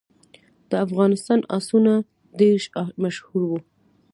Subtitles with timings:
[0.69, 1.93] د افغانستان آسونه
[2.39, 2.57] ډیر
[3.03, 3.59] مشهور وو